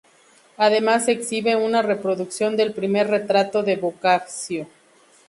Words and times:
Además 0.57 1.05
se 1.05 1.11
exhibe 1.11 1.55
una 1.55 1.83
reproducción 1.83 2.57
del 2.57 2.73
primer 2.73 3.07
retrato 3.07 3.61
de 3.61 3.75
Boccaccio. 3.75 4.65